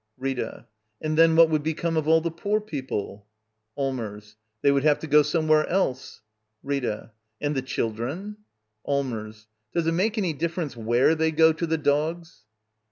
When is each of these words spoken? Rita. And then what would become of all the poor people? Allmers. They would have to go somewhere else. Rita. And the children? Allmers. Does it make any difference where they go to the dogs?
Rita. 0.17 0.65
And 0.99 1.15
then 1.15 1.35
what 1.35 1.51
would 1.51 1.61
become 1.61 1.95
of 1.95 2.07
all 2.07 2.21
the 2.21 2.31
poor 2.31 2.59
people? 2.59 3.27
Allmers. 3.77 4.35
They 4.63 4.71
would 4.71 4.81
have 4.81 4.97
to 5.01 5.05
go 5.07 5.21
somewhere 5.21 5.67
else. 5.67 6.21
Rita. 6.63 7.11
And 7.39 7.53
the 7.53 7.61
children? 7.61 8.37
Allmers. 8.83 9.45
Does 9.75 9.85
it 9.85 9.91
make 9.91 10.17
any 10.17 10.33
difference 10.33 10.75
where 10.75 11.13
they 11.13 11.29
go 11.29 11.53
to 11.53 11.67
the 11.67 11.77
dogs? 11.77 12.45